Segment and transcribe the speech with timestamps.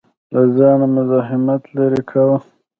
[0.33, 2.37] له ځانه مزاحمت لرې کاوه.